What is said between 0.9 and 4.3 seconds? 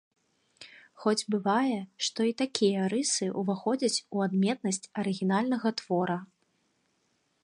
Хоць бывае, што і такія рысы ўваходзяць у